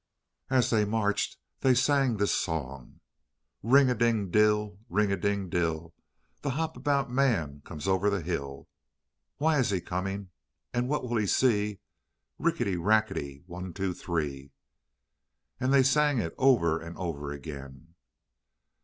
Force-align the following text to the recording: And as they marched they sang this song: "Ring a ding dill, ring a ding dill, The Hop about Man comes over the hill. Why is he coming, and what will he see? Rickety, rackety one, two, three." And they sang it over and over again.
And 0.49 0.57
as 0.57 0.71
they 0.71 0.83
marched 0.83 1.37
they 1.59 1.75
sang 1.75 2.17
this 2.17 2.33
song: 2.33 3.01
"Ring 3.61 3.87
a 3.87 3.93
ding 3.93 4.31
dill, 4.31 4.79
ring 4.89 5.11
a 5.11 5.15
ding 5.15 5.47
dill, 5.47 5.93
The 6.41 6.49
Hop 6.57 6.75
about 6.75 7.11
Man 7.11 7.61
comes 7.65 7.87
over 7.87 8.09
the 8.09 8.21
hill. 8.23 8.67
Why 9.37 9.59
is 9.59 9.69
he 9.69 9.79
coming, 9.79 10.31
and 10.73 10.89
what 10.89 11.03
will 11.07 11.17
he 11.17 11.27
see? 11.27 11.81
Rickety, 12.39 12.77
rackety 12.77 13.43
one, 13.45 13.73
two, 13.73 13.93
three." 13.93 14.53
And 15.59 15.71
they 15.71 15.83
sang 15.83 16.17
it 16.17 16.33
over 16.35 16.79
and 16.81 16.97
over 16.97 17.31
again. 17.31 17.93